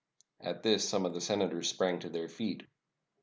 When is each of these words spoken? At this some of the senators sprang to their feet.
At 0.39 0.63
this 0.63 0.89
some 0.89 1.05
of 1.05 1.13
the 1.13 1.21
senators 1.21 1.69
sprang 1.69 1.99
to 1.99 2.09
their 2.09 2.27
feet. 2.27 2.63